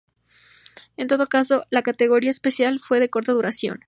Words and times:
En 0.97 1.05
todo 1.07 1.27
caso, 1.29 1.65
la 1.69 1.83
Categoría 1.83 2.31
Especial 2.31 2.79
fue 2.79 2.99
de 2.99 3.11
corta 3.11 3.33
duración. 3.33 3.79